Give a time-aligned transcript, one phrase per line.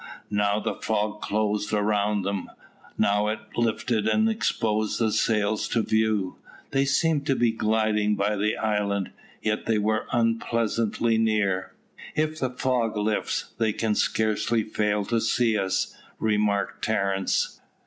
[0.31, 2.49] Now the fog closed round them
[2.97, 6.37] now it lifted and exposed their sails to view.
[6.71, 9.11] They seemed to be gliding by the island.
[9.43, 11.75] Yet they were unpleasantly near.
[12.15, 17.61] "If the fog lifts, they can scarcely fail to see us," remarked Terence.